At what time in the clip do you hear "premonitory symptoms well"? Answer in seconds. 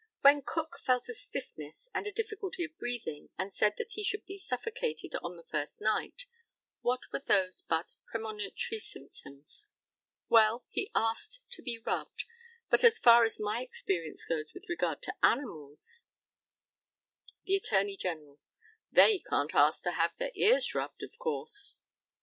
8.07-10.65